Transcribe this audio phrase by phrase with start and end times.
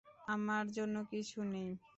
[0.27, 1.71] আমার জন্য কিছু নেই।